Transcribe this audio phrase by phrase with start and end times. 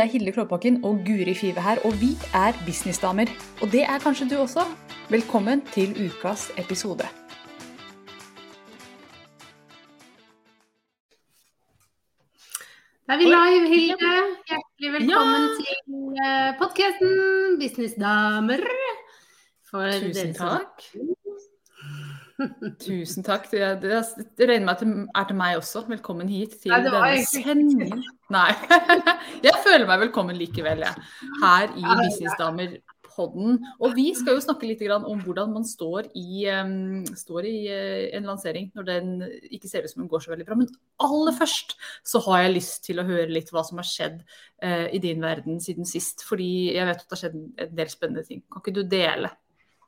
[0.00, 3.28] Det er Hilde Klåbakken og Guri Five her, og vi er businessdamer.
[3.62, 4.62] Og det er kanskje du også.
[5.10, 7.04] Velkommen til ukas episode.
[13.06, 14.14] Da er vi live, Hilde.
[14.48, 15.52] Hjertelig velkommen ja.
[15.60, 15.76] til
[16.24, 18.64] uh, podkasten Businessdamer.
[19.70, 20.80] For Tusen takk.
[22.80, 23.48] Tusen takk.
[23.50, 24.02] Det, det,
[24.38, 25.84] det, regner med at det er til meg også.
[25.88, 28.04] Velkommen hit til Nei, denne sendingen.
[28.32, 28.52] Nei.
[29.46, 31.10] Jeg føler meg velkommen likevel, jeg.
[31.42, 33.58] Her i Businessdamer-podden.
[33.82, 38.04] Og vi skal jo snakke litt om hvordan man står i, um, står i uh,
[38.16, 39.10] en lansering når den
[39.50, 40.60] ikke ser ut som den går så veldig bra.
[40.62, 40.70] Men
[41.02, 44.86] aller først så har jeg lyst til å høre litt hva som har skjedd uh,
[44.88, 46.24] i din verden siden sist.
[46.28, 48.44] Fordi jeg vet at det har skjedd en del spennende ting.
[48.48, 49.34] Kan ikke du dele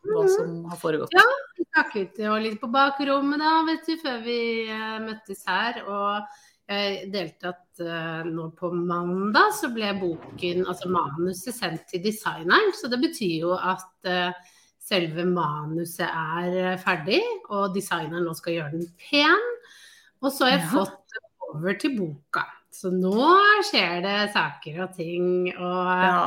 [0.06, 0.30] hva mm.
[0.34, 1.14] som har foregått?
[1.14, 4.38] Ja, vi snakket jo litt på bakrommet da, vet du, før vi
[4.70, 5.82] uh, møttes her.
[5.86, 12.02] Og jeg delte at uh, nå på mandag så ble boken, altså manuset, sendt til
[12.04, 12.74] designeren.
[12.78, 18.74] Så det betyr jo at uh, selve manuset er ferdig, og designeren nå skal gjøre
[18.80, 19.46] den pen.
[20.22, 20.72] Og så har jeg ja.
[20.74, 22.46] fått over til boka.
[22.72, 23.28] Så nå
[23.68, 25.50] skjer det saker og ting.
[25.52, 26.26] Og ja.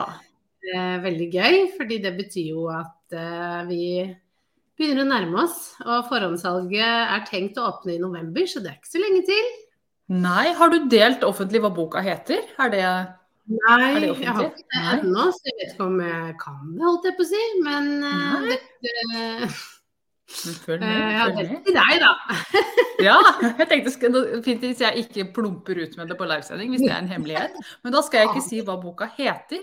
[0.65, 3.83] Det er veldig gøy, fordi det betyr jo at eh, vi
[4.75, 5.59] begynner å nærme oss.
[5.85, 9.53] Og forhåndssalget er tenkt å åpne i november, så det er ikke så lenge til.
[10.15, 12.43] Nei, har du delt offentlig hva boka heter?
[12.61, 12.83] Er det
[13.45, 16.61] Nei, er det jeg har ikke det ennå, så jeg vet ikke om jeg kan
[16.65, 17.41] det, holdt jeg på å si.
[17.65, 18.57] Men uh, det,
[20.45, 20.95] men følg med.
[20.97, 21.53] Uh, følg med.
[21.67, 22.11] Til deg, da.
[23.07, 23.19] ja,
[23.61, 27.03] jeg tenkte fint hvis jeg ikke plumper ut med det på livesending, hvis det er
[27.03, 27.61] en hemmelighet.
[27.85, 29.61] Men da skal jeg ikke si hva boka heter.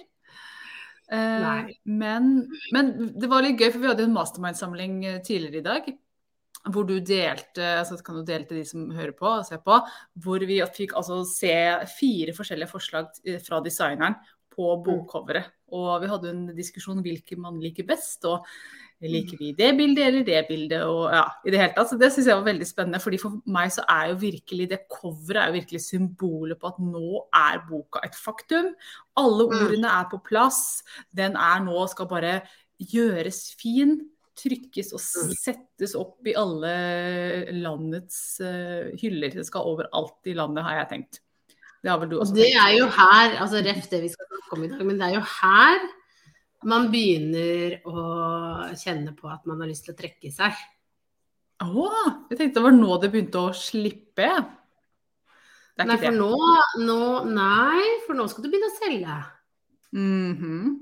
[1.13, 2.31] Uh, men,
[2.73, 5.93] men, det var litt gøy, for vi hadde en mastermind-samling tidligere i dag
[6.71, 9.81] hvor du delte altså kan du dele til de som hører på og ser på,
[10.23, 11.55] hvor vi fikk altså se
[11.97, 13.09] fire forskjellige forslag
[13.43, 14.15] fra designeren
[14.53, 14.85] på mm.
[14.87, 15.51] bokcoveret.
[15.73, 18.25] Og vi hadde en diskusjon om hvilke man liker best.
[18.29, 18.47] og
[19.03, 20.85] Liker vi det bildet eller det bildet?
[20.87, 21.91] og ja, i det hele tatt.
[21.91, 23.01] Så Det syns jeg var veldig spennende.
[23.03, 26.79] fordi For meg så er jo virkelig det coveret er jo virkelig symbolet på at
[26.79, 28.71] nå er boka et faktum.
[29.19, 29.57] Alle mm.
[29.59, 30.83] ordene er på plass.
[31.11, 32.41] Den er nå skal bare
[32.79, 33.99] gjøres fin
[34.39, 35.35] trykkes og mm.
[35.37, 36.73] settes opp i alle
[37.59, 39.35] landets uh, hyller.
[39.35, 41.23] Det skal overalt i landet, har jeg tenkt.
[41.83, 44.29] Det har vel du også Og Det er jo her, altså ref det vi skal
[44.31, 45.91] snakke om i dag, men det er jo her
[46.71, 48.03] man begynner å
[48.79, 50.59] kjenne på at man har lyst til å trekke seg.
[51.63, 51.87] Å,
[52.31, 54.31] jeg tenkte det var nå det begynte å slippe.
[55.83, 56.31] Nei, for nå,
[56.85, 59.19] nå, nei, for nå skal du begynne å selge.
[59.97, 60.73] Mm -hmm.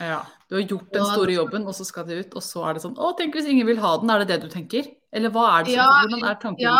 [0.00, 0.26] Ja.
[0.48, 2.82] Du har gjort den store jobben, og så skal det ut, og så er det
[2.82, 4.10] sånn Å, tenk hvis ingen vil ha den.
[4.10, 4.88] Er det det du tenker?
[5.12, 6.76] Eller hva er det som, ja, hvordan er tankene Ja,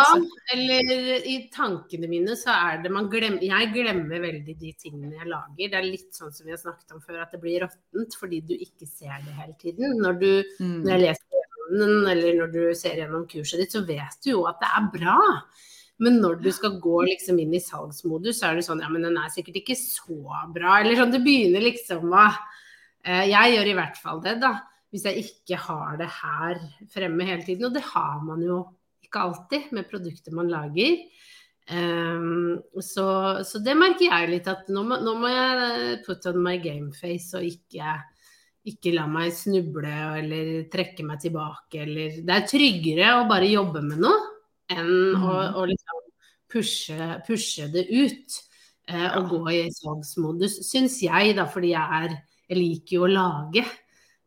[0.55, 5.29] eller i tankene mine så er det man glemmer Jeg glemmer veldig de tingene jeg
[5.29, 5.59] lager.
[5.59, 8.41] Det er litt sånn som vi har snakket om før, at det blir råttent fordi
[8.47, 9.99] du ikke ser det hele tiden.
[10.01, 10.79] Når, du, mm.
[10.81, 14.47] når jeg leser gjennom eller når du ser gjennom kurset ditt, så vet du jo
[14.49, 15.19] at det er bra.
[16.01, 19.05] Men når du skal gå liksom inn i salgsmodus, så er det sånn Ja, men
[19.05, 20.17] den er sikkert ikke så
[20.55, 20.79] bra.
[20.79, 22.27] Eller sånn, det begynner liksom å
[23.03, 24.53] Eh, jeg gjør i hvert fall det, da.
[24.93, 26.59] Hvis jeg ikke har det her
[26.93, 27.65] fremme hele tiden.
[27.65, 28.59] Og det har man jo
[29.03, 30.99] ikke alltid med produkter man lager.
[31.71, 33.05] Um, så,
[33.47, 36.91] så, det merker jeg litt at nå må, nå må, jeg put on my game
[36.91, 37.93] face og ikke,
[38.67, 43.79] ikke la meg snuble eller trekke meg tilbake eller Det er tryggere å bare jobbe
[43.85, 44.19] med noe
[44.75, 45.23] enn mm.
[45.23, 46.03] å, å liksom
[46.51, 48.37] pushe, pushe, det ut
[48.91, 53.11] uh, og gå i salgsmodus, syns jeg, da, fordi jeg er jeg liker jo å
[53.11, 53.63] lage.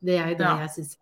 [0.05, 0.57] Det er jo det ja.
[0.65, 0.97] jeg syns.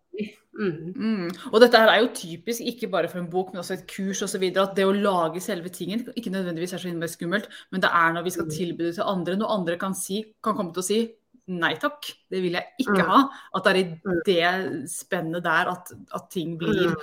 [0.55, 0.93] Mm.
[0.95, 1.31] Mm.
[1.51, 4.21] Og dette her er jo typisk, ikke bare for en bok, men også et kurs
[4.23, 4.45] osv.
[4.55, 8.15] At det å lage selve tingen ikke nødvendigvis er så innmari skummelt, men det er
[8.15, 8.55] når vi skal mm.
[8.55, 10.99] tilby det til andre, noe andre kan, si, kan komme til å si
[11.45, 13.09] nei takk, det vil jeg ikke mm.
[13.09, 13.19] ha.
[13.57, 14.21] At det er i mm.
[14.25, 16.95] det spennet der at, at ting blir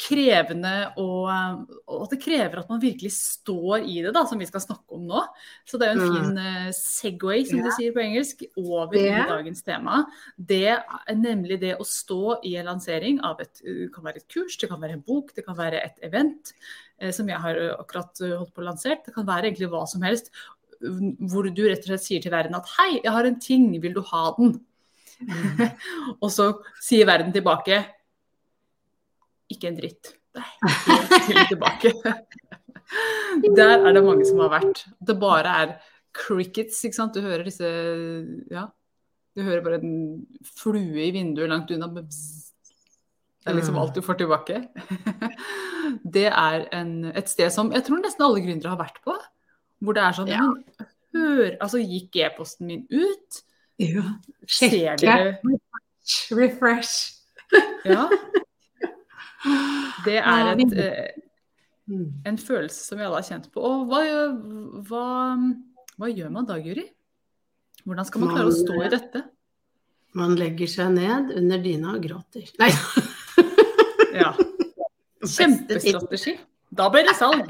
[0.00, 1.28] krevende og,
[1.86, 5.04] og, det krever at man virkelig står i det, da, som vi skal snakke om
[5.08, 5.22] nå.
[5.68, 7.68] Så det er jo en fin uh, Segway, som ja.
[7.68, 10.02] de sier på engelsk, over i dagens tema.
[10.36, 14.28] Det er nemlig det å stå i en lansering av et det kan være et
[14.30, 16.52] kurs, det kan være en bok, det kan være et event,
[17.00, 19.04] eh, som jeg har akkurat uh, holdt på å lansert.
[19.06, 20.32] Det kan være egentlig hva som helst.
[20.84, 23.94] Hvor du rett og slett sier til verden at hei, jeg har en ting, vil
[23.96, 24.56] du ha den?
[25.22, 25.68] Mm.
[26.22, 26.50] og så
[26.82, 27.84] sier verden tilbake
[29.52, 30.14] ikke en dritt.
[30.34, 30.46] Nei,
[31.50, 31.92] tilbake.
[33.58, 34.84] Der er det mange som har vært.
[35.00, 35.74] Det bare er
[36.14, 37.16] crickets, ikke sant.
[37.16, 37.68] Du hører disse
[38.52, 38.68] Ja.
[39.34, 41.88] Du hører bare en flue i vinduet langt unna.
[41.90, 43.80] Det er liksom mm.
[43.82, 44.60] alt du får tilbake.
[46.14, 49.16] Det er en, et sted som jeg tror nesten alle gründere har vært på.
[49.84, 50.46] Hvor det er sånn ja.
[51.12, 53.42] hør, Altså, gikk e-posten min ut?
[53.82, 54.14] Ja.
[54.46, 55.18] Sjekke.
[56.38, 57.20] Refresh.
[57.84, 58.06] Ja.
[60.04, 61.20] Det er et, eh,
[61.84, 62.06] Mm.
[62.24, 63.60] en følelse som vi alle har kjent på.
[63.60, 63.98] Og hva,
[64.88, 65.36] hva,
[66.00, 66.86] hva gjør man da, Guri?
[67.84, 69.20] Hvordan skal man klare å stå i dette?
[70.16, 72.48] Man legger seg ned under dyna og gråter.
[72.62, 72.70] Nei.
[74.14, 74.30] Ja.
[75.26, 76.36] Kjempestrategi.
[76.70, 77.48] Da blir det salg.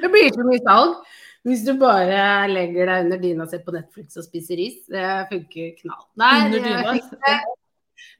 [0.00, 1.00] Det blir ikke mye salg.
[1.46, 5.04] Hvis du bare legger deg under dyna og ser på Netflix og spiser ris, det
[5.30, 6.04] funker knall.
[6.20, 6.94] Nei, Under dyna.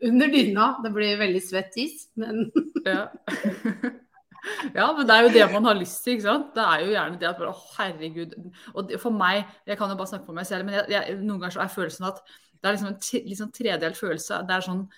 [0.09, 0.69] Under dyna.
[0.85, 2.47] Det blir veldig svett is, men
[2.85, 3.09] Ja.
[4.79, 6.53] ja, men det er jo det man har lyst til, ikke sant.
[6.57, 8.35] Det er jo gjerne det at bare, å herregud.
[8.75, 11.43] Og for meg, jeg kan jo bare snakke for meg selv, men jeg, jeg, noen
[11.43, 12.23] ganger så er følelsen at
[12.59, 14.43] det er liksom en liksom tredelt følelse.
[14.47, 14.89] Det er sånn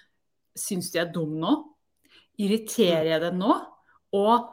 [0.58, 1.52] Syns de jeg er dum nå?
[2.42, 3.52] Irriterer jeg dem nå?
[4.18, 4.48] Og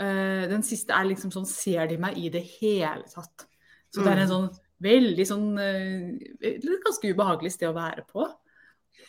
[0.00, 3.44] øh, den siste er liksom sånn Ser de meg i det hele tatt?
[3.92, 4.48] Så det er en sånn
[4.82, 8.24] veldig sånn øh, Ganske ubehagelig sted å være på.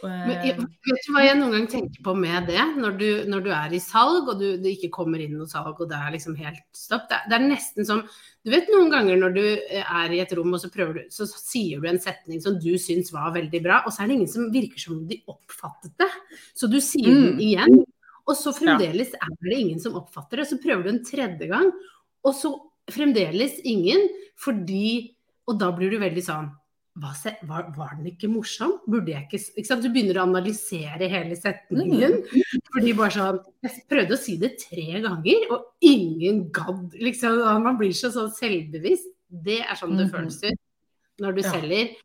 [0.04, 2.62] Men Eh, jeg, vet du hva jeg noen gang tenker på med det?
[2.78, 5.74] Når du, når du er i salg, og du, det ikke kommer inn noe salg,
[5.82, 7.08] og det er liksom helt stopp.
[7.10, 8.04] Det, det er nesten som
[8.46, 11.02] Du vet noen ganger når du eh, er i et rom, og så, prøver du,
[11.10, 14.20] så sier du en setning som du syns var veldig bra, og så er det
[14.20, 16.12] ingen som virker som de oppfattet det.
[16.54, 17.24] Så du sier Mm.
[17.26, 17.82] den igjen,
[18.28, 20.48] og så fremdeles er det ingen som oppfatter det.
[20.52, 21.72] Så prøver du en tredje gang,
[22.24, 22.54] og så
[22.94, 25.16] fremdeles ingen, fordi
[25.48, 26.50] Og da blir du veldig sånn
[26.98, 28.80] var, var den ikke morsom?
[28.90, 29.84] Burde jeg ikke, ikke sant?
[29.86, 32.16] Du begynner å analysere hele setningen.
[32.74, 36.94] Fordi bare sånn Jeg prøvde å si det tre ganger, og ingen gadd.
[36.98, 39.12] Liksom, man blir så sånn selvbevisst.
[39.30, 40.14] Det er sånn det Mhm.
[40.16, 40.60] føles ut
[41.22, 41.52] når du Ja.
[41.52, 41.96] selger.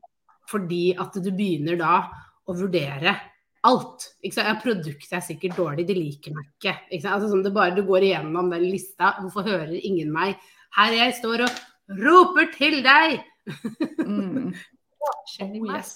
[0.49, 2.11] Fordi at du begynner da
[2.49, 3.17] å vurdere
[3.65, 4.09] alt.
[4.25, 4.62] Ikke sant?
[4.62, 6.77] Produktet er sikkert dårlig, de liker meg ikke.
[6.91, 7.15] ikke sant?
[7.23, 9.15] Altså, sånn det bare, du går igjennom den lista.
[9.23, 10.37] Hvorfor hører ingen meg?
[10.77, 11.50] Her jeg står og
[11.97, 13.21] roper til deg!
[14.05, 14.55] mm.
[15.29, 15.95] Skjer Oh, yes.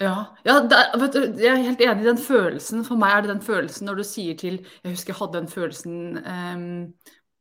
[0.00, 0.14] Ja,
[0.46, 2.82] ja er, vet du, jeg er helt enig i den følelsen.
[2.86, 5.52] For meg er det den følelsen når du sier til Jeg husker jeg hadde den
[5.52, 6.66] følelsen um,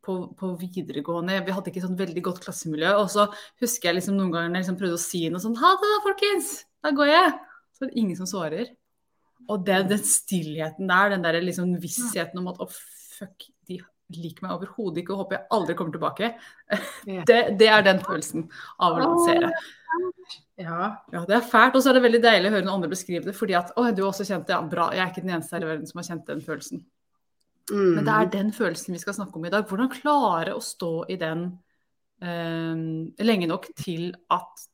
[0.05, 1.41] på, på videregående.
[1.47, 2.93] Vi hadde ikke sånn veldig godt klassemiljø.
[3.01, 3.27] Og så
[3.63, 6.01] husker jeg liksom noen ganger når liksom prøvde å si noe sånn Ha det, da,
[6.05, 6.55] folkens!
[6.85, 7.33] Da går jeg.
[7.75, 8.71] Så er det ingen som svarer.
[9.49, 13.79] Og det, den stillheten der, den der liksom vissheten om at å, fuck, de
[14.13, 16.29] liker meg overhodet ikke og håper jeg aldri kommer tilbake.
[17.05, 18.45] Det, det er den følelsen
[18.77, 19.49] av å lansere.
[20.59, 20.89] Ja.
[21.11, 23.27] Ja, det er fælt, og så er det veldig deilig å høre noen andre beskrive
[23.27, 23.35] det.
[23.37, 25.65] fordi at, å, du også kjent det, ja, bra, Jeg er ikke den eneste her
[25.65, 26.85] i verden som har kjent den følelsen.
[27.71, 27.91] Mm.
[27.97, 29.65] Men det er den følelsen vi skal snakke om i dag.
[29.69, 31.47] Hvordan klare å stå i den
[32.21, 32.85] eh,
[33.25, 34.67] lenge nok til at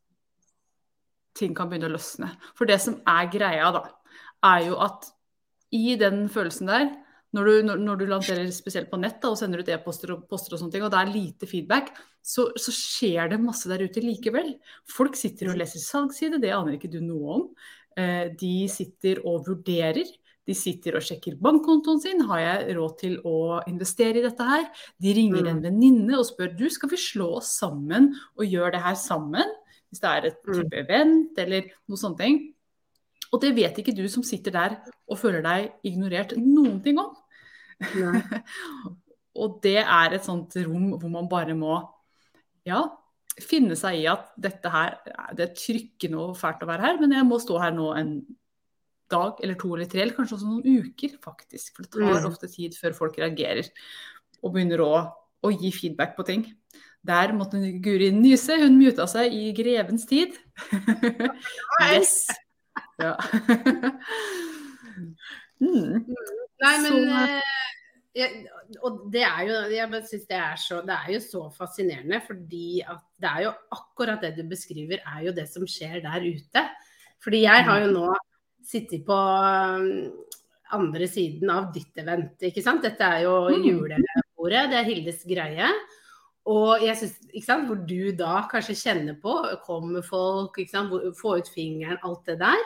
[1.38, 2.34] ting kan begynne å løsne.
[2.58, 3.86] For det som er greia, da,
[4.52, 5.08] er jo at
[5.72, 6.90] i den følelsen der
[7.36, 10.26] når du, når, når du lanserer spesielt på nett da, og sender ut e-poster og
[10.32, 13.84] poster og sånne ting, og det er lite feedback, så, så skjer det masse der
[13.86, 14.58] ute likevel.
[14.90, 17.46] Folk sitter og leser salgsside, det aner ikke du noe om.
[18.00, 20.10] Eh, de sitter og vurderer.
[20.48, 22.24] De sitter og sjekker bankkontoen sin.
[22.28, 24.68] Har jeg råd til å investere i dette her?
[25.02, 28.86] De ringer en venninne og spør du, skal vi slå oss sammen og gjøre det
[28.88, 29.56] her sammen.
[29.92, 32.20] Hvis det er et type event eller noe sånt.
[32.20, 32.42] ting.
[33.32, 37.14] Og det vet ikke du som sitter der og føler deg ignorert noen ting om.
[39.42, 41.78] Og det er et sånt rom hvor man bare må
[42.68, 42.82] ja,
[43.42, 44.98] finne seg i at dette her
[45.38, 48.12] Det er trykkende og fælt å være her, men jeg må stå her nå en
[49.12, 51.74] dag eller to eller tre, eller kanskje også noen uker, faktisk.
[51.76, 52.28] For det tar Mm.
[52.30, 53.68] ofte tid før folk reagerer
[54.44, 54.92] og begynner å,
[55.44, 56.46] å gi feedback på ting.
[57.04, 58.60] Der måtte Guri nyse.
[58.62, 60.36] Hun muta seg i grevens tid.
[61.82, 62.28] yes.
[63.02, 63.16] Ja.
[65.62, 66.06] mm.
[66.62, 67.42] Nei, men Så- eh,
[68.16, 68.48] jeg,
[68.84, 72.82] Og det er jo jeg synes det, er så, det er jo så fascinerende, fordi
[72.82, 76.64] at det er jo akkurat det du beskriver, er jo det som skjer der ute.
[77.24, 78.14] Fordi jeg har jo nå
[78.66, 80.12] sittet på um,
[80.72, 82.82] andre siden av ditt event, ikke sant.
[82.84, 83.64] Dette er jo Mm.
[83.68, 85.68] julebordet, det er Hildes greie.
[86.46, 89.34] Og jeg synes, ikke sant, Hvor du da kanskje kjenner på,
[89.66, 90.90] kommer folk, ikke sant,
[91.22, 92.58] få ut fingeren, alt det der.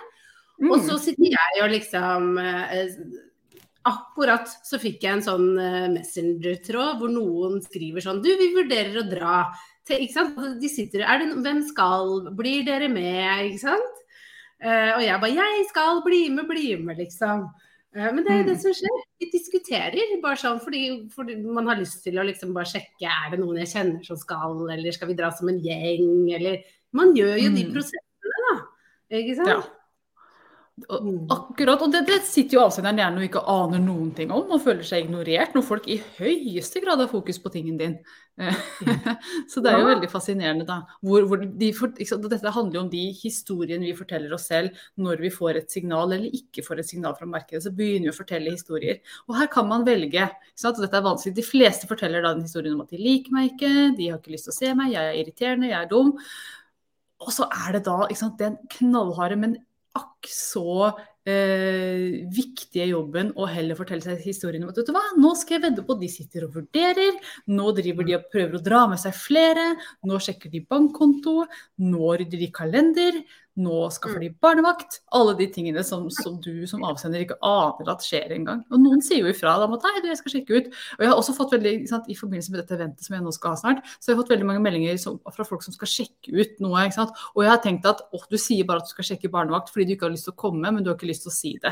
[0.64, 2.94] Og så sitter jeg og liksom eh,
[3.86, 8.96] Akkurat så fikk jeg en sånn eh, messenger-tråd hvor noen skriver sånn Du, vi vurderer
[9.04, 9.36] å dra.
[9.86, 10.40] Ikke sant?
[10.62, 12.16] De sitter er det, Hvem skal?
[12.40, 13.52] Blir dere med?
[13.52, 14.02] Ikke sant?
[14.64, 17.46] Eh, og jeg bare Jeg skal bli med, bli med, liksom.
[17.94, 18.98] Eh, men det er jo det som skjer.
[19.22, 20.82] Vi diskuterer bare sånn fordi,
[21.14, 24.18] fordi man har lyst til å liksom bare sjekke er det noen jeg kjenner som
[24.18, 26.10] skal, eller skal vi dra som en gjeng,
[26.40, 26.64] eller
[26.96, 27.72] Man gjør jo de Mm.
[27.76, 28.54] prosessene, da.
[29.20, 29.50] Ikke sant?
[29.52, 29.62] Ja.
[30.76, 34.50] Og, akkurat, og det, det sitter jo avsenderen gjerne og ikke aner noen ting om,
[34.52, 37.94] og føler seg ignorert når folk i høyeste grad har fokus på tingen din.
[39.52, 40.82] så det er jo veldig fascinerende, da.
[41.00, 45.32] Hvor, hvor de, dette handler jo om de historiene vi forteller oss selv når vi
[45.32, 47.64] får et signal eller ikke får et signal fra markedet.
[47.64, 49.00] Så begynner vi å fortelle historier.
[49.30, 50.28] Og her kan man velge.
[50.60, 51.38] Dette er vanskelig.
[51.38, 54.36] De fleste forteller da den historien om at de liker meg ikke, de har ikke
[54.36, 56.12] lyst til å se meg, jeg er irriterende, jeg er dum.
[57.24, 59.56] Og så er det da sant, den knallharde, men
[59.96, 60.92] akk så
[61.30, 65.58] eh, viktige jobben å heller fortelle seg historien om at vet du hva, nå skal
[65.58, 67.18] jeg vedde på at de sitter og vurderer,
[67.52, 69.72] nå driver de og prøver å dra med seg flere,
[70.06, 71.42] nå sjekker de bankkonto,
[71.86, 73.24] nå rydder de kalender,
[73.56, 75.00] nå skaffer de barnevakt.
[75.16, 78.62] Alle de tingene som, som du som avsender ikke aner at skjer engang.
[78.68, 80.68] Og noen sier jo ifra om at nei, du, jeg skal sjekke ut.
[80.98, 83.32] Og jeg har også fått veldig, sant, I forbindelse med dette eventet som jeg nå
[83.36, 85.92] skal ha snart, så jeg har fått veldig mange meldinger som, fra folk som skal
[85.92, 86.84] sjekke ut noe.
[86.84, 89.88] Og jeg har tenkt at å, du sier bare at du skal sjekke barnevakt fordi
[89.88, 91.54] du ikke har lyst til å komme, men du har ikke lyst til å si
[91.64, 91.72] det.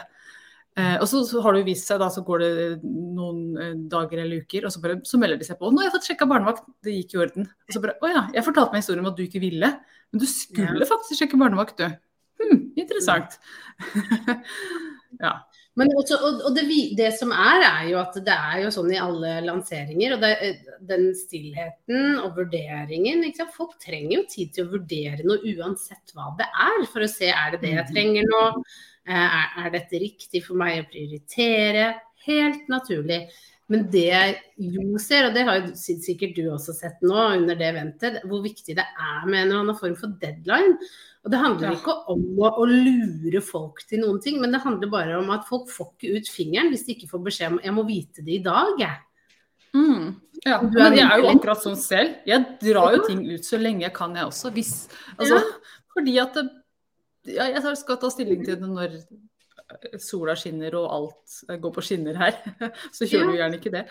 [0.74, 4.24] Eh, og så, så, har det vist seg, da, så går det noen eh, dager
[4.24, 5.70] eller uker, og så, bare, så melder de seg på.
[5.70, 8.24] 'Nå har jeg fått sjekka barnevakt, det gikk i orden.' Og så bare 'Å ja,
[8.34, 9.70] jeg fortalte meg historien om at du ikke ville,
[10.10, 10.90] men du skulle ja.
[10.90, 11.94] faktisk sjekke barnevakt, du'.
[12.42, 13.38] Hm, interessant.
[15.26, 15.38] ja.
[15.78, 18.92] Men også, og, og det, det, som er, er jo at det er jo sånn
[18.94, 20.16] i alle lanseringer.
[20.16, 20.34] Og det,
[20.90, 26.46] den stillheten og vurderingen Folk trenger jo tid til å vurdere noe uansett hva det
[26.50, 27.94] er, for å se er det det jeg mm.
[27.94, 28.44] trenger nå.
[29.04, 31.88] Eh, er, dette riktig for meg å prioritere?
[32.24, 33.26] Helt naturlig.
[33.72, 34.36] Men det jeg
[34.76, 38.76] jo ser, og det har sikkert du også sett nå under det eventet, hvor viktig
[38.78, 40.76] det er med en eller annen form for deadline.
[41.24, 44.92] Og det handler ikke om å, å, lure folk til noen ting, men det handler
[44.92, 47.76] bare om at folk får ikke ut fingeren hvis de ikke får beskjed om jeg
[47.76, 49.00] må vite det i dag, jeg.
[49.74, 50.10] Mm.
[50.44, 52.20] Ja, men jeg er jo akkurat sånn selv.
[52.30, 54.52] Jeg drar jo ting ut så lenge jeg kan, jeg også.
[54.54, 54.74] Hvis,
[55.16, 55.80] altså, ja.
[55.96, 56.44] Fordi at det,
[57.30, 58.98] ja, jeg skal ta stilling til det når
[60.02, 62.38] sola skinner og alt går på skinner her.
[62.96, 63.88] Så kjører du gjerne ikke det.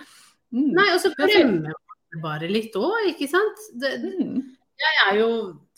[0.53, 0.71] Mm.
[0.77, 3.62] Nei, og så fremmer man bare litt òg, ikke sant.
[3.81, 4.41] Det, mm.
[4.83, 5.29] Jeg er jo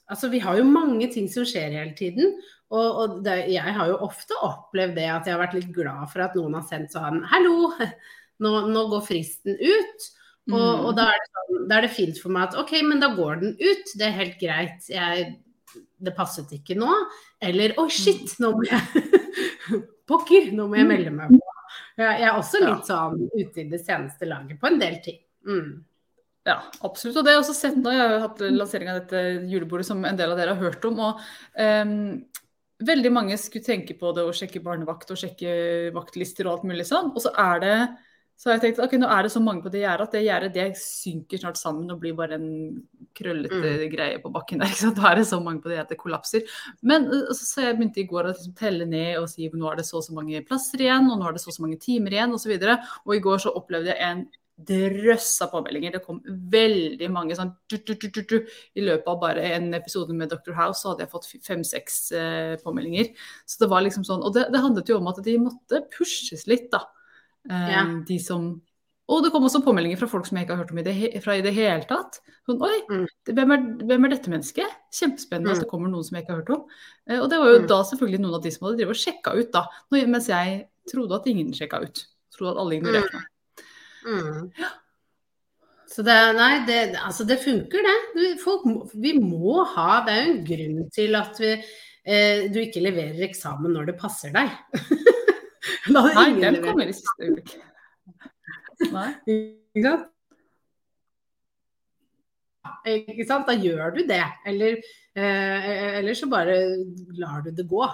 [0.04, 2.34] Altså, vi har jo mange ting som skjer hele tiden.
[2.74, 6.10] Og, og det, jeg har jo ofte opplevd det at jeg har vært litt glad
[6.12, 7.70] for at noen har sendt sånn Hallo,
[8.44, 10.08] nå, nå går fristen ut.
[10.50, 10.84] Og, mm.
[10.84, 13.14] og da, er det sånn, da, er det fint for meg at OK, men da
[13.16, 13.94] går den ut.
[13.96, 14.90] Det er helt greit.
[14.92, 15.30] Jeg,
[16.04, 16.90] det passet ikke nå.
[17.42, 19.04] Eller oi, oh, shit, nå må jeg
[20.08, 21.54] Pokker, nå må jeg melde meg på.
[21.96, 25.20] Jeg er også litt sånn ute i det seneste laget på en del ting.
[25.48, 25.70] Mm.
[26.44, 27.16] Ja, absolutt.
[27.16, 27.92] Og det har jeg også sett nå.
[27.94, 31.00] Jeg har hatt lansering av dette julebordet som en del av dere har hørt om.
[31.06, 31.22] og
[31.56, 31.94] um,
[32.84, 35.54] Veldig mange skulle tenke på det å sjekke barnevakt og sjekke
[35.94, 37.14] vaktlister og alt mulig sånn.
[37.14, 37.76] Og så er det
[38.36, 40.22] så har jeg tenkt ok, nå er det så mange på det gjerdet at det
[40.24, 42.48] gjerdet det synker snart sammen og blir bare en
[43.14, 43.84] krøllete mm.
[43.92, 44.72] greie på bakken der.
[44.74, 44.98] ikke sant?
[44.98, 46.44] Da er det så mange på det at det kollapser.
[46.82, 49.80] Men så, så jeg begynte i går å liksom telle ned og si nå er
[49.80, 51.78] det så og så mange plasser igjen, og nå er det så og så mange
[51.82, 52.56] timer igjen osv.
[52.56, 55.96] Og, så og i går så opplevde jeg en drøss av påmeldinger.
[55.96, 56.20] Det kom
[56.52, 58.36] veldig mange sånn du, du, du,
[58.78, 60.54] I løpet av bare en episode med Dr.
[60.58, 63.10] House så hadde jeg fått fem-seks eh, påmeldinger.
[63.46, 66.46] Så det var liksom sånn, Og det, det, handlet jo om at de måtte pushes
[66.50, 66.84] litt, da.
[67.50, 67.84] Eh, ja.
[68.08, 68.54] De som
[69.04, 70.94] og det kom også påmeldinger fra folk som jeg ikke har hørt om i det,
[71.20, 72.22] fra i det hele tatt.
[72.48, 73.02] Sånn, Oi, mm.
[73.36, 74.78] hvem, er, hvem, er, dette mennesket?
[74.96, 75.58] Kjempespennende mm.
[75.58, 76.62] at det kommer noen som jeg ikke har hørt om.
[77.10, 77.66] Eh, og det var jo mm.
[77.68, 79.66] da selvfølgelig noen av de som hadde drevet og sjekka ut, da.
[79.92, 80.56] Mens jeg
[80.88, 82.00] trodde at ingen sjekka ut.
[82.32, 83.20] Trodde at alle ignorerte mm.
[83.20, 83.28] meg.
[84.08, 84.72] Mm.
[85.94, 88.30] Så det, nei, det, altså det funker, det.
[88.42, 88.64] Folk,
[88.98, 91.52] vi må ha Det er jo en grunn til at vi,
[92.08, 94.48] eh, du ikke leverer eksamen når det passer deg.
[95.94, 97.54] nei, den kommer i siste øyeblikk.
[98.94, 99.10] Nei.
[99.74, 100.10] Ikke sant?
[102.84, 103.48] Ikke sant?
[103.48, 104.24] Da gjør du det.
[104.48, 104.80] Eller,
[105.16, 105.68] eh,
[106.00, 106.56] eller så bare
[107.20, 107.84] lar du det gå.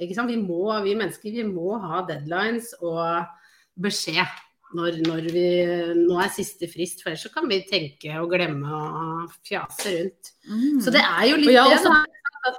[0.00, 0.32] Ikke sant?
[0.32, 3.28] Vi, må, vi mennesker vi må ha deadlines og
[3.80, 4.40] beskjed
[4.74, 5.46] når, når vi
[6.00, 10.32] nå er siste frist, for ellers så kan vi tenke og glemme og fjase rundt.
[10.48, 10.80] Mm.
[10.82, 11.92] Så det er jo litt det, også...
[11.92, 12.54] da.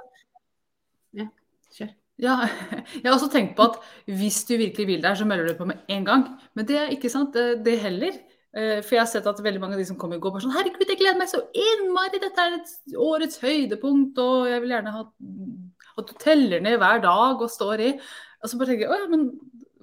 [1.20, 1.28] Ja,
[1.76, 1.92] kjør.
[2.22, 2.38] Ja,
[3.02, 5.68] jeg har også tenkt på at hvis du virkelig vil der, så melder du på
[5.68, 6.24] med en gang.
[6.56, 8.16] Men det er ikke sant, det, det heller.
[8.56, 10.54] Eh, for jeg har sett at veldig mange av de som kommer, går bare sånn
[10.56, 12.22] Herregud, jeg gleder meg så innmari!
[12.22, 15.04] Dette er et årets høydepunkt, og jeg vil gjerne ha
[15.96, 17.92] at du teller ned hver dag og står i.
[18.40, 19.28] Og så bare tenker jeg å ja, men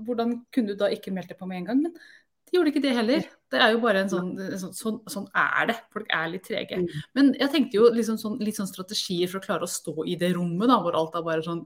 [0.03, 1.85] hvordan kunne du da ikke meldt deg på med en gang?
[1.85, 3.29] Men de gjorde ikke det heller.
[3.53, 5.77] Det er jo bare en sånn, sånn, sånn, sånn er det.
[5.93, 6.81] Folk er litt trege.
[6.81, 7.05] Mm.
[7.17, 10.17] Men jeg tenkte jo liksom sånn, litt sånn strategier for å klare å stå i
[10.21, 11.63] det rommet da, hvor alt er bare sånn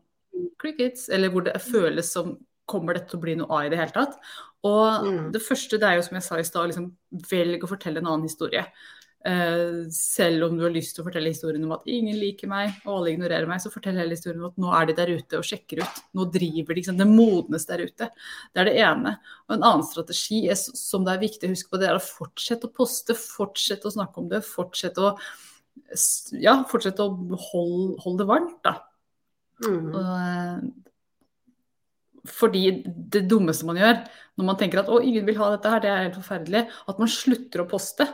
[0.61, 3.77] crickets, eller hvor det føles som Kommer dette til å bli noe av i det
[3.79, 4.17] hele tatt?
[4.67, 5.19] Og mm.
[5.31, 6.89] det første det er jo som jeg sa i stad, liksom,
[7.31, 8.65] velg å fortelle en annen historie.
[9.23, 12.75] Uh, selv om du har lyst til å fortelle historien om at ingen liker meg,
[12.85, 15.39] og alle ignorerer meg, så fortell hele historien om at nå er de der ute
[15.39, 16.03] og sjekker ut.
[16.19, 18.11] Nå driver de, liksom, det modnes der ute.
[18.51, 19.15] Det er det ene.
[19.47, 22.03] Og en annen strategi er, som det er viktig å huske på, det er å
[22.03, 25.15] fortsette å poste, fortsette å snakke om det, fortsette å
[26.41, 28.79] ja, fortsette å holde, holde det varmt, da.
[29.65, 29.87] Mm.
[29.89, 30.57] Og, eh,
[32.27, 34.01] fordi det dummeste man gjør
[34.37, 37.01] når man tenker at å, ingen vil ha dette her, det er helt forferdelig, at
[37.01, 38.05] man slutter å poste.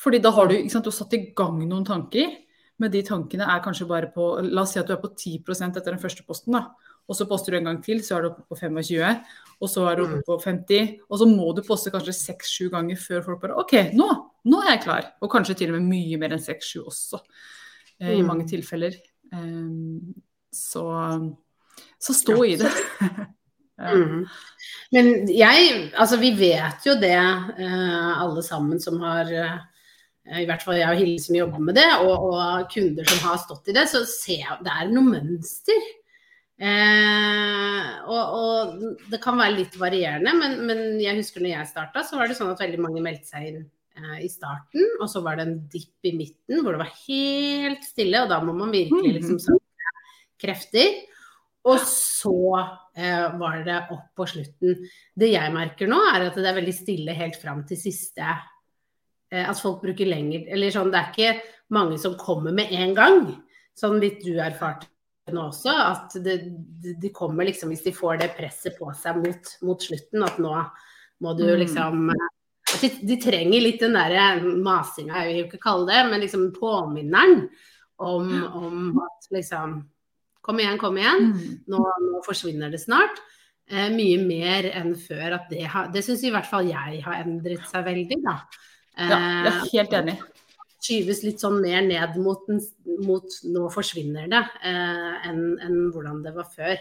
[0.00, 2.30] Fordi da har du, sant, du har satt i gang noen tanker,
[2.82, 5.78] men de tankene er kanskje bare på La oss si at du er på 10%
[5.78, 6.68] etter den første posten, da.
[7.04, 9.18] Og så poster du en gang til, så er du oppe på 25,
[9.60, 10.94] og så er du oppe på 50.
[11.04, 14.08] Og så må du poste kanskje 6-7 ganger før folk bare OK, nå,
[14.48, 15.10] nå er jeg klar.
[15.20, 17.20] Og kanskje til og med mye mer enn 6-7 også,
[18.00, 18.30] eh, i mm.
[18.30, 18.96] mange tilfeller.
[19.34, 20.14] Um,
[20.54, 20.86] så,
[21.98, 22.72] så stå i det.
[23.82, 23.92] ja.
[23.92, 24.24] mm.
[24.94, 29.58] Men jeg, altså vi vet jo det, uh, alle sammen som har uh,
[30.40, 33.42] i hvert fall jeg og Hilde som jobber med det, og, og, kunder som har
[33.42, 35.92] stått i det, så ser jeg det er noe mønster.
[36.54, 38.74] Eh, og, og,
[39.10, 42.38] det kan være litt varierende, men, men jeg husker når jeg starta, så var det
[42.38, 43.60] sånn at veldig mange meldte seg inn
[43.98, 47.84] eh, i starten, og så var det en dipp i midten hvor det var helt
[47.84, 49.63] stille, og da må man virkelig liksom samle
[50.40, 51.02] krefter.
[51.64, 52.38] Og så
[52.96, 54.82] eh, var det opp på slutten.
[55.16, 58.34] Det jeg merker nå, er at det er veldig stille helt fram til siste
[59.34, 62.94] Eh, at folk bruker lenger Eller sånn, det er ikke mange som kommer med en
[62.96, 63.22] gang.
[63.78, 64.90] Sånn litt du erfarte
[65.32, 66.34] nå også, at det,
[67.00, 70.52] de kommer liksom hvis de får det presset på seg mot, mot slutten, at nå
[71.24, 71.54] må du mm.
[71.62, 72.10] liksom
[72.82, 77.46] de, de, trenger litt den derre masinga, jeg vil ikke kalle det, men liksom påminneren
[78.04, 79.78] om, om at liksom
[80.44, 81.30] Kom igjen, kom igjen.
[81.32, 81.56] Mm.
[81.72, 83.22] Nå, nå forsvinner det snart.
[83.64, 85.38] Eh, mye mer enn før.
[85.38, 88.20] At det, har, det syns i hvert fall jeg har endret seg veldig.
[88.24, 88.38] da.
[88.94, 90.16] Ja, jeg er helt enig.
[90.84, 92.44] Skyves litt sånn mer ned mot,
[93.06, 96.76] mot nå forsvinner det, eh, enn en hvordan det var før.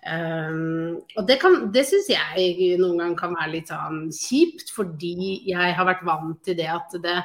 [0.00, 5.12] Um, og det, kan, det syns jeg noen gang kan være litt sånn kjipt, fordi
[5.50, 7.18] jeg har vært vant til det at det,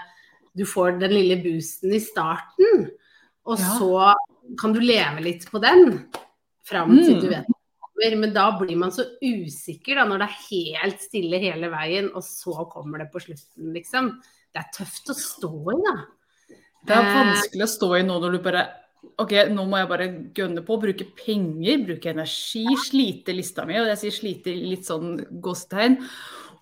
[0.56, 2.90] du får den lille boosten i starten,
[3.48, 3.78] og ja.
[3.80, 3.94] så
[4.62, 6.02] kan du leve litt på den
[6.66, 7.22] fram til mm.
[7.24, 7.56] du vet
[7.96, 12.26] men da blir man så usikker da, når det er helt stille hele veien, og
[12.28, 14.10] så kommer det på slutten, liksom.
[14.52, 15.94] Det er tøft å stå i, da.
[16.86, 18.66] Det er eh, vanskelig å stå i nå når du bare
[19.22, 23.78] OK, nå må jeg bare gønne på, bruke penger, bruke energi, slite lista mi.
[23.80, 26.00] Og jeg sier slite litt sånn gåsetegn.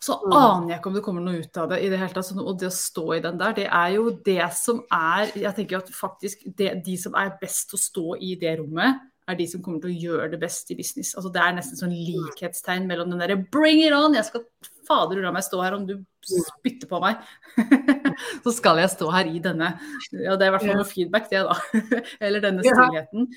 [0.03, 0.33] Så mm.
[0.35, 2.31] aner jeg ikke om det kommer noe ut av det i det hele tatt.
[2.35, 5.79] Og det å stå i den der, det er jo det som er Jeg tenker
[5.79, 9.45] at faktisk det, de som er best til å stå i det rommet, er de
[9.47, 11.13] som kommer til å gjøre det best i business.
[11.15, 14.43] Altså, det er nesten sånn likhetstegn mellom den derre 'bring it on', jeg skal
[14.87, 15.95] fader la meg stå her om du
[16.27, 17.23] spytter på meg.
[18.45, 19.73] så skal jeg stå her i denne
[20.11, 21.83] Ja, det er i hvert fall noe feedback, det, da.
[22.23, 23.29] Eller denne stillheten.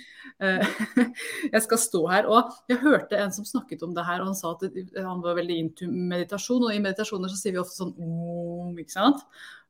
[0.43, 0.81] Eh,
[1.55, 2.31] jeg skal stå her.
[2.31, 5.39] Og jeg hørte en som snakket om det her, og han sa at han var
[5.41, 6.69] veldig into meditasjon.
[6.69, 9.25] Og i meditasjoner så sier vi ofte sånn om, ikke sant.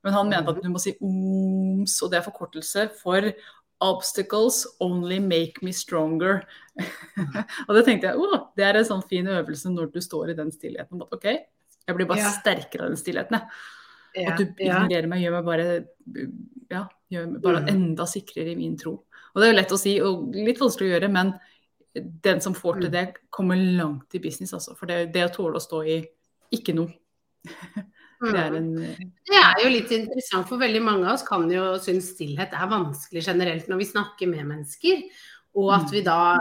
[0.06, 3.26] Men han mente at du må si oms, og det er forkortelse for
[3.84, 6.44] Obstacles only make me stronger.
[7.66, 10.38] og det tenkte jeg, oh, det er en sånn fin øvelse når du står i
[10.38, 11.00] den stillheten.
[11.00, 11.26] But, OK,
[11.86, 12.32] jeg blir bare ja.
[12.38, 13.40] sterkere av den stillheten.
[14.16, 15.66] Ja, at du ignorerer meg, gjør meg bare,
[16.72, 17.68] ja, gjør meg bare mm.
[17.74, 18.94] enda sikrere i min tro.
[19.34, 21.34] Og det er jo lett å si og litt vanskelig å gjøre, men
[22.24, 22.94] den som får til mm.
[22.94, 24.76] det, kommer langt i business, altså.
[24.78, 26.00] For det, det å tåle å stå i
[26.56, 26.96] ikke noe.
[28.16, 28.56] Det er, mm.
[28.56, 29.08] en...
[29.28, 32.70] Det er, jo litt interessant, for veldig mange av oss kan jo synes stillhet er
[32.70, 35.02] vanskelig generelt når vi snakker med mennesker.
[35.56, 36.06] Og at vi mm.
[36.06, 36.36] da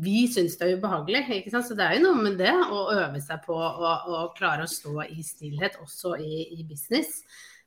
[0.00, 1.24] Vi syns det er ubehagelig.
[1.40, 1.66] ikke sant?
[1.66, 5.02] Så det er jo noe med det å øve seg på å, klare å stå
[5.08, 7.20] i stillhet også i, i business.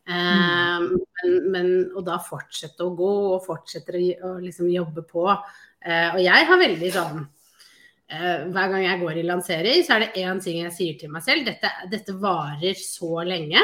[0.07, 0.15] Mm.
[0.15, 0.87] Um,
[1.19, 5.27] men, men, og da fortsette å gå og fortsette å, å liksom jobbe på.
[5.83, 7.23] Uh, og jeg har veldig sånn
[8.13, 11.09] Eh, hver gang jeg går i lansering, så er det én ting jeg sier til
[11.13, 11.47] meg selv.
[11.47, 13.61] Dette, dette varer så lenge.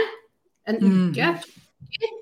[0.69, 0.95] En mm.
[1.09, 1.33] uke.
[1.35, 2.18] Mm.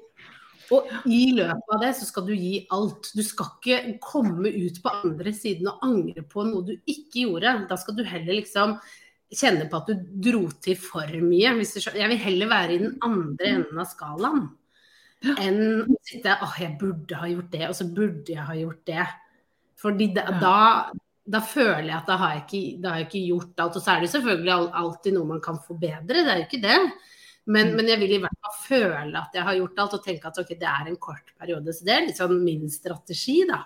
[0.76, 3.12] Og i løpet av det så skal du gi alt.
[3.16, 7.56] Du skal ikke komme ut på andre siden og angre på noe du ikke gjorde.
[7.70, 8.78] Da skal du heller liksom
[9.28, 11.56] kjenne på at du dro til for mye.
[11.56, 14.48] Jeg vil heller være i den andre enden av skalaen
[15.18, 18.84] enn å sitte åh, jeg burde ha gjort det, og så burde jeg ha gjort
[18.86, 19.06] det.
[19.82, 20.58] Fordi da, da
[21.28, 23.78] da føler jeg at da har jeg, ikke, da har jeg ikke gjort alt.
[23.78, 26.78] Og så er det selvfølgelig alltid noe man kan forbedre, det er jo ikke det.
[27.48, 27.78] Men, mm.
[27.80, 30.42] men, jeg vil i hvert fall føle at jeg har gjort alt, og tenke at
[30.42, 31.76] okay, det er en kort periode.
[31.76, 33.62] Så det er litt sånn min strategi, da.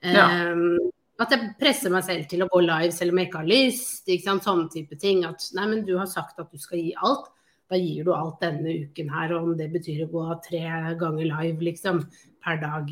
[0.00, 0.24] Ja.
[0.52, 3.50] Um, at jeg presser meg selv til å gå live selv om jeg ikke har
[3.50, 4.06] lyst.
[4.08, 4.46] Ikke sant?
[4.46, 5.26] Sånne type ting.
[5.28, 7.28] At nei, men du har sagt at du skal gi alt.
[7.70, 10.64] da gir du alt denne uken her, og om det betyr å gå tre
[10.98, 12.00] ganger live, liksom,
[12.42, 12.88] per dag.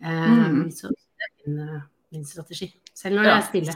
[0.00, 0.70] Um, mm.
[0.72, 1.82] Så det er min, eh,
[2.14, 2.70] min, strategi.
[2.96, 3.34] Selv når ja.
[3.34, 3.74] jeg er stille.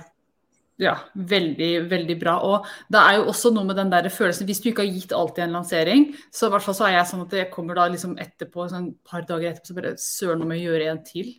[0.79, 2.37] Ja, veldig, veldig bra.
[2.47, 5.15] Og det er jo også noe med den der følelsen Hvis du ikke har gitt
[5.17, 7.79] alt i en lansering, så i hvert fall så er jeg sånn at jeg kommer
[7.79, 11.03] da liksom etterpå, sånn et par dager etterpå, så bare søren om jeg gjøre en
[11.07, 11.35] til.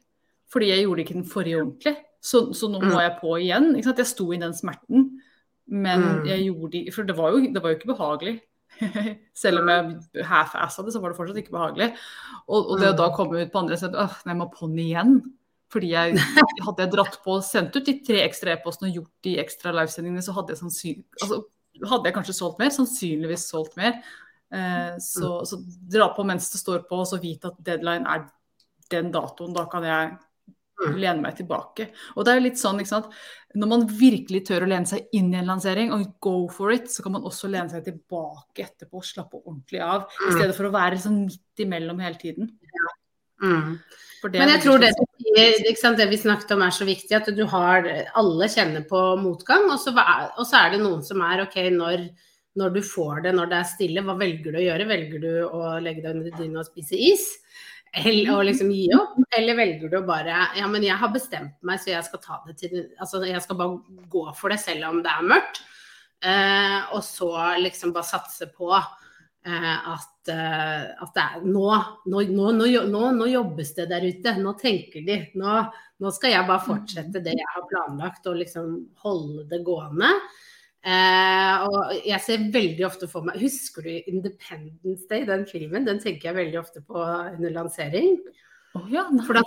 [0.52, 1.96] Fordi jeg gjorde ikke den forrige ordentlig.
[2.20, 3.02] Så, så nå må mm.
[3.06, 3.72] jeg på igjen.
[3.78, 4.04] Ikke sant?
[4.04, 5.10] Jeg sto i den smerten.
[5.70, 6.22] Men mm.
[6.28, 8.36] jeg gjorde For det var jo, det var jo ikke behagelig.
[9.42, 11.94] Selv om jeg half-assa det, så var det fortsatt ikke behagelig.
[12.48, 13.16] Og, og det å da mm.
[13.16, 15.16] komme ut på andre siden Åh, nei, jeg må den igjen.
[15.74, 16.16] Fordi jeg,
[16.66, 19.74] hadde jeg dratt på og sendt ut de tre ekstra e-postene og gjort de ekstra
[19.78, 21.44] livesendingene, så hadde jeg, altså,
[21.92, 22.74] hadde jeg kanskje solgt mer.
[22.74, 24.00] Sannsynligvis solgt mer.
[24.50, 25.62] Eh, så, så,
[25.94, 28.26] dra på mens det står på, og så vite at deadline er
[28.90, 29.54] den datoen.
[29.54, 30.18] Da kan jeg
[30.80, 30.96] Mm.
[30.96, 31.90] lene meg tilbake.
[32.16, 33.16] Og det er jo litt sånn, ikke sant.
[33.60, 36.88] Når man virkelig tør å lene seg inn i en lansering og go for it,
[36.92, 40.08] så kan man også lene seg tilbake etterpå og slappe ordentlig av.
[40.22, 40.38] I mm.
[40.38, 42.54] stedet for å være sånn midt imellom hele tiden.
[43.44, 43.76] Mm.
[44.32, 44.94] Men jeg tror det,
[45.36, 47.88] det, vi snakket om er så viktig, at du har
[48.18, 52.06] Alle kjenner på motgang, og så, og så er det noen som er OK, når,
[52.60, 54.90] når, du får det, når det er stille, hva velger du å gjøre?
[54.90, 57.28] Velger du å legge deg under dyna og spise is?
[57.90, 61.56] Eller å liksom gi opp, eller velger du å bare Ja, men jeg har bestemt
[61.66, 64.92] meg, så jeg skal ta det til Altså, jeg skal bare gå for det selv
[64.92, 65.62] om det er mørkt.
[66.20, 67.32] Eh, og så
[67.64, 68.90] liksom bare satse på eh,
[69.50, 71.64] at, eh, at, er nå
[72.12, 72.52] nå, nå
[73.16, 74.36] nå, jobbes det der ute.
[74.40, 75.18] Nå tenker de.
[75.40, 80.14] Nå, skal jeg bare fortsette det jeg har planlagt, og liksom holde det gående.
[80.80, 85.84] Eh, og jeg ser veldig ofte for meg Husker du Independence Day, den filmen?
[85.84, 88.16] Den tenker jeg veldig ofte på under lansering.
[88.78, 89.26] Oh, ja, nei.
[89.28, 89.44] For da,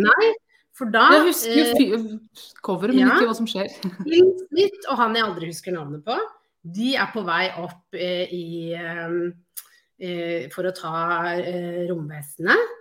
[0.00, 0.30] nei,
[0.76, 2.08] for da Jeg husker jo eh,
[2.64, 3.68] coveret, men ja, ikke hva som skjer.
[4.12, 6.16] Litt, litt, og han jeg aldri husker navnet på,
[6.74, 9.20] de er på vei opp eh, i eh,
[9.96, 10.96] eh For å ta
[11.88, 12.74] romvesenet.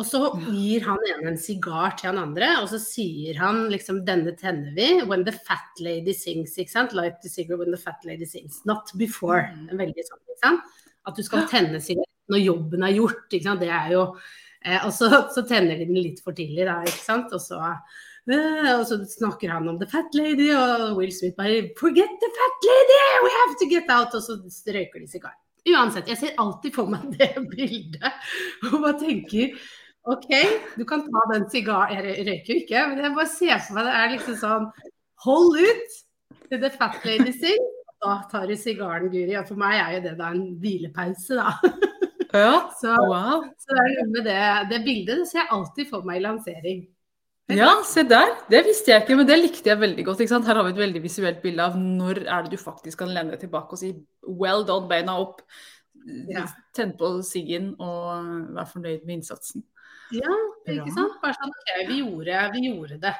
[0.00, 4.00] Og så gir han ene en sigar til han andre, og så sier han liksom
[4.06, 5.04] 'Denne tenner vi'.
[5.04, 6.56] 'When the fat lady sings'.
[6.56, 6.94] ikke sant?
[6.94, 8.64] 'Light the cigar when the fat lady sings'.
[8.64, 9.52] Not before.
[9.52, 9.76] Mm.
[9.76, 10.60] Veldig sånn, ikke sant?
[11.06, 13.28] At du skal tenne sigaretten når jobben er gjort.
[13.28, 13.60] ikke sant?
[13.60, 14.16] Det er jo
[14.64, 17.32] eh, Og så, så, tenner de den litt for tidlig, da, ikke sant.
[17.32, 17.60] Og så,
[18.30, 22.58] og så snakker han om 'the fat lady', og Will Smith bare 'Forget the fat
[22.70, 23.00] lady!
[23.24, 25.34] We have to get out!' Og så røyker de sigar.
[25.66, 28.14] Uansett, jeg ser alltid for meg det bildet
[28.66, 29.54] og bare tenker
[30.10, 30.30] OK,
[30.74, 33.86] du kan ta den sigaren Jeg røyker jo ikke, men jeg bare ser for meg
[33.86, 34.66] det er liksom sånn
[35.22, 36.00] Hold ut
[36.50, 37.68] til the fat lady sing.
[38.02, 39.36] Da tar du sigaren, Guri.
[39.38, 41.52] Og for meg er jo det da en hvilepause, da.
[42.34, 43.44] Ja, så, wow.
[43.62, 44.40] så det med det,
[44.72, 46.82] det bildet det ser jeg alltid for meg i lansering.
[47.56, 48.32] Ja, se der.
[48.50, 50.22] Det visste jeg ikke, men det likte jeg veldig godt.
[50.32, 53.34] Her har vi et veldig visuelt bilde av når er det du faktisk kan lene
[53.34, 53.94] deg tilbake og si
[54.26, 55.42] 'well done, beina opp'.
[56.28, 56.46] Ja.
[56.74, 59.62] Tenn på siggen og vær fornøyd med innsatsen.
[60.12, 60.32] Ja,
[60.66, 61.20] ikke sant.
[61.22, 63.14] Bare sånn OK, vi gjorde, vi gjorde det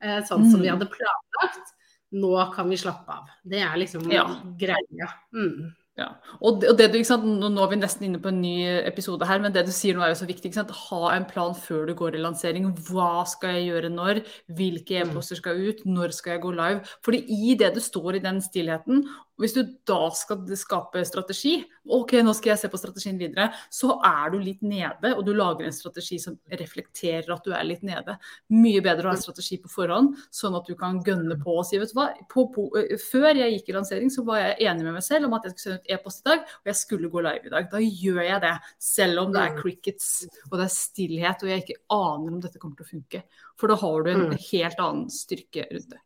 [0.00, 0.74] eh, sånn som vi mm.
[0.74, 1.74] hadde planlagt.
[2.20, 3.28] Nå kan vi slappe av.
[3.46, 4.24] Det er liksom ja.
[4.58, 5.10] greia.
[5.36, 5.70] Mm.
[6.00, 6.08] Ja.
[6.40, 8.54] Og, det, og det du, nå, nå, er vi nesten inne på en ny
[8.88, 10.52] episode her, men det du sier nå er jo så viktig.
[10.56, 12.70] Ha en plan før du går i lansering.
[12.88, 14.22] Hva skal jeg gjøre når?
[14.56, 15.84] Hvilke e-poster skal ut?
[15.84, 16.80] Når skal jeg gå live?
[17.04, 19.04] Fordi i det du står i den stillheten,
[19.40, 21.56] hvis du da skal skape strategi,
[21.90, 25.32] ok, nå skal jeg se på strategien videre, så er du litt nede, og du
[25.36, 28.16] lager en strategi som reflekterer at du er litt nede.
[28.52, 31.66] Mye bedre å ha en strategi på forhånd, sånn at du kan gønne på og
[31.68, 32.66] si vet du hva, på, på,
[33.06, 35.56] før jeg gikk i lansering, så var jeg enig med meg selv om at jeg
[35.56, 37.70] skulle sende ut e-post i dag, og jeg skulle gå live i dag.
[37.72, 38.54] Da gjør jeg det,
[38.90, 40.10] selv om det er crickets
[40.50, 43.24] og det er stillhet, og jeg ikke aner om dette kommer til å funke.
[43.60, 44.38] For da har du en mm.
[44.50, 46.00] helt annen styrke rundt det.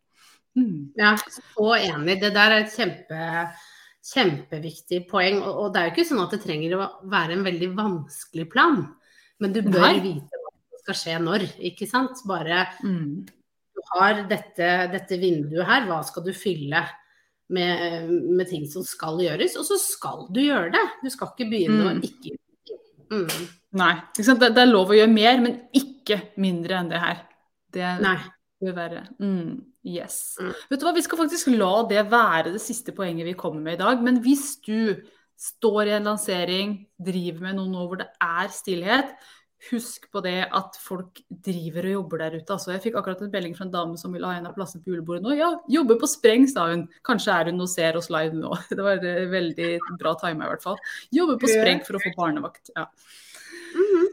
[0.54, 0.94] Mm.
[0.98, 2.20] Ja, så enig.
[2.22, 3.28] Det der er et kjempe,
[4.04, 5.40] kjempeviktig poeng.
[5.42, 8.48] Og, og, det er jo ikke sånn at det trenger å være en veldig vanskelig
[8.52, 8.82] plan.
[9.42, 10.02] Men du bør Nei.
[10.04, 12.22] vite hva som skal skje når, ikke sant.
[12.28, 13.08] Bare mm.
[13.74, 16.84] du har dette, dette, vinduet her, hva skal du fylle
[17.54, 19.58] med, med, ting som skal gjøres?
[19.60, 20.86] Og så skal du gjøre det.
[21.02, 21.90] Du skal ikke begynne mm.
[21.90, 22.38] å ikke.
[23.14, 23.50] Mm.
[23.74, 23.94] Nei.
[24.16, 27.24] Det, det, er lov å gjøre mer, men ikke mindre enn det her.
[27.74, 28.18] Det Nei.
[28.64, 29.52] Bør være mm.
[29.84, 30.36] Yes.
[30.40, 30.54] Mm.
[30.70, 33.78] Vet du hva, Vi skal faktisk la det være det siste poenget vi kommer med
[33.78, 34.02] i dag.
[34.02, 34.96] Men hvis du
[35.40, 39.16] står i en lansering, driver med noe nå hvor det er stillhet,
[39.70, 42.52] husk på det at folk driver og jobber der ute.
[42.52, 44.84] Altså, jeg fikk akkurat en melding fra en dame som ville ha en av plassene
[44.84, 45.34] på julebordet nå.
[45.38, 46.86] Ja, jobber på spreng, sa hun.
[47.06, 48.52] Kanskje er hun og ser oss live nå.
[48.76, 50.80] Det var veldig bra tima i hvert fall.
[51.14, 52.74] Jobber på spreng for å få barnevakt.
[52.76, 52.88] ja.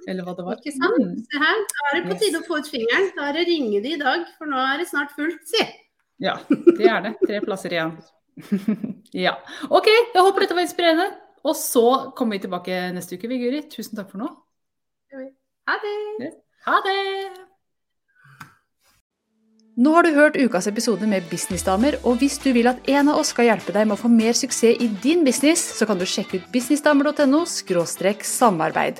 [0.09, 0.61] Eller hva det var.
[0.61, 0.97] Ikke sant.
[0.97, 1.17] Mm.
[1.29, 3.11] Se her, da er det på tide å få ut fingeren.
[3.17, 5.65] Da er det ringe de i dag, for nå er det snart fullt, si.
[6.21, 7.15] Ja, det er det.
[7.21, 7.93] Tre plasser igjen.
[9.25, 9.35] ja.
[9.69, 11.11] OK, jeg håper dette var inspirerende.
[11.41, 11.85] Og så
[12.17, 13.63] kommer vi tilbake neste uke, vi, Guri.
[13.69, 14.29] Tusen takk for nå.
[15.69, 16.33] Ha det!
[16.65, 16.97] Ha det!
[19.81, 23.21] Nå har du hørt ukas episode med Businessdamer, og hvis du vil at en av
[23.21, 26.05] oss skal hjelpe deg med å få mer suksess i din business, så kan du
[26.05, 28.99] sjekke ut businessdamer.no samarbeid.